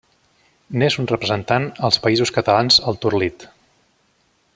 [0.81, 3.47] N'és un representant als Països Catalans el torlit.